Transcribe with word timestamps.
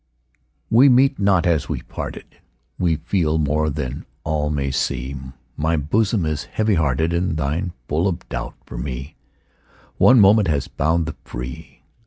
We 0.71 0.89
meet 0.89 1.19
not 1.19 1.45
as 1.45 1.69
we 1.69 1.83
parted, 1.83 2.37
We 2.79 2.95
feel 2.95 3.37
more 3.37 3.69
than 3.69 4.07
all 4.23 4.49
may 4.49 4.71
see; 4.71 5.15
My 5.55 5.77
bosom 5.77 6.25
is 6.25 6.45
heavy 6.45 6.73
hearted, 6.73 7.13
And 7.13 7.37
thine 7.37 7.73
full 7.87 8.07
of 8.07 8.27
doubt 8.27 8.55
for 8.65 8.79
me: 8.79 9.15
One 9.99 10.19
moment 10.19 10.47
has 10.47 10.67
bound 10.67 11.05
the 11.05 11.15
free. 11.23 11.83